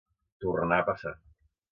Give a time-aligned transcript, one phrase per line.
[0.45, 1.13] Tornar a passar.